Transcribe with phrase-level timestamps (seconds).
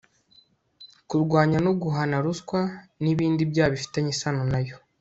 [1.07, 2.61] kurwanya no guhana ruswa
[3.03, 4.75] n'ibindi byaha bifitanye isano nayo